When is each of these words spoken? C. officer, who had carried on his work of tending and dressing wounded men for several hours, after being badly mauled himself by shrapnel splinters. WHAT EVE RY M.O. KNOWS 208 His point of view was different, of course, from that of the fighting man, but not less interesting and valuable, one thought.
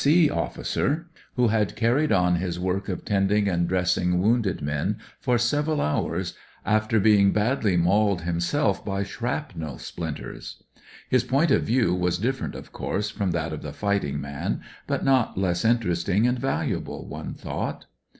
C. 0.03 0.31
officer, 0.31 1.11
who 1.35 1.49
had 1.49 1.75
carried 1.75 2.11
on 2.11 2.37
his 2.37 2.59
work 2.59 2.89
of 2.89 3.05
tending 3.05 3.47
and 3.47 3.67
dressing 3.67 4.19
wounded 4.19 4.59
men 4.59 4.97
for 5.19 5.37
several 5.37 5.79
hours, 5.79 6.33
after 6.65 6.99
being 6.99 7.31
badly 7.31 7.77
mauled 7.77 8.21
himself 8.21 8.83
by 8.83 9.03
shrapnel 9.03 9.77
splinters. 9.77 10.63
WHAT 10.63 10.79
EVE 10.79 10.81
RY 10.81 10.81
M.O. 10.81 10.81
KNOWS 10.81 11.23
208 11.23 11.23
His 11.23 11.29
point 11.29 11.51
of 11.51 11.67
view 11.67 11.93
was 11.95 12.17
different, 12.17 12.55
of 12.55 12.71
course, 12.71 13.11
from 13.11 13.29
that 13.29 13.53
of 13.53 13.61
the 13.61 13.73
fighting 13.73 14.19
man, 14.19 14.61
but 14.87 15.05
not 15.05 15.37
less 15.37 15.63
interesting 15.63 16.25
and 16.25 16.39
valuable, 16.39 17.05
one 17.07 17.35
thought. 17.35 17.85